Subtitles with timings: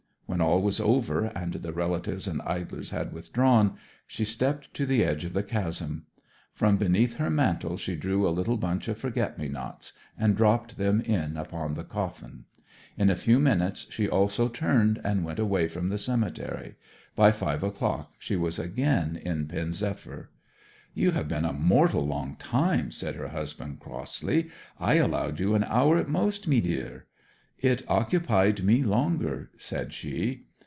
[0.27, 3.75] When all was over, and the relatives and idlers had withdrawn,
[4.07, 6.05] she stepped to the edge of the chasm.
[6.53, 10.77] From beneath her mantle she drew a little bunch of forget me nots, and dropped
[10.77, 12.45] them in upon the coffin.
[12.97, 16.75] In a few minutes she also turned and went away from the cemetery.
[17.13, 20.29] By five o'clock she was again in Pen zephyr.
[20.93, 24.49] 'You have been a mortal long time!' said her husband, crossly.
[24.79, 27.07] 'I allowed you an hour at most, mee deer.'
[27.63, 30.43] 'It occupied me longer,' said she.